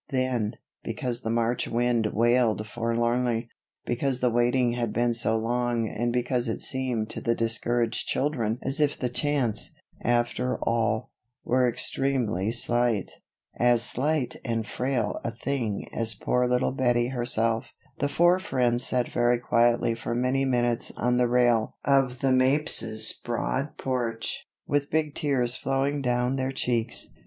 Then, 0.09 0.55
because 0.83 1.21
the 1.21 1.29
March 1.29 1.67
wind 1.67 2.07
wailed 2.11 2.65
forlornly, 2.65 3.49
because 3.85 4.19
the 4.19 4.31
waiting 4.31 4.71
had 4.71 4.91
been 4.93 5.13
so 5.13 5.37
long 5.37 5.87
and 5.87 6.11
because 6.11 6.47
it 6.47 6.63
seemed 6.63 7.11
to 7.11 7.21
the 7.21 7.35
discouraged 7.35 8.07
children 8.07 8.57
as 8.63 8.81
if 8.81 8.97
the 8.97 9.09
chance, 9.09 9.69
after 10.03 10.57
all, 10.63 11.11
were 11.45 11.69
extremely 11.69 12.51
slight 12.51 13.11
as 13.59 13.83
slight 13.83 14.37
and 14.43 14.65
frail 14.65 15.19
a 15.23 15.29
thing 15.29 15.87
as 15.93 16.15
poor 16.15 16.47
little 16.47 16.71
Bettie 16.71 17.09
herself 17.09 17.71
the 17.99 18.09
four 18.09 18.39
friends 18.39 18.83
sat 18.83 19.07
very 19.07 19.37
quietly 19.39 19.93
for 19.93 20.15
many 20.15 20.45
minutes 20.45 20.91
on 20.97 21.17
the 21.17 21.27
rail 21.29 21.75
of 21.85 22.21
the 22.21 22.31
Mapes's 22.31 23.13
broad 23.23 23.77
porch, 23.77 24.47
with 24.65 24.89
big 24.89 25.13
tears 25.13 25.55
flowing 25.57 26.01
down 26.01 26.37
their 26.37 26.51
cheeks. 26.51 27.09